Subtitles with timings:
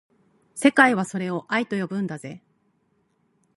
[0.55, 2.41] 世界はそれを愛と呼ぶんだぜ